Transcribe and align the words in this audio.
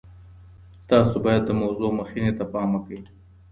تاسو 0.89 1.15
باید 1.25 1.43
د 1.45 1.51
موضوع 1.61 1.91
مخینې 1.99 2.31
ته 2.37 2.43
پام 2.53 2.69
وکړئ. 2.73 3.01